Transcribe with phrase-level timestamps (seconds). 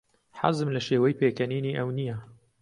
[0.39, 2.17] حەزم لە شێوەی پێکەنینی ئەو نییە.